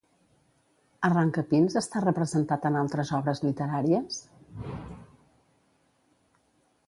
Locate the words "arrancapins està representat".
1.07-2.65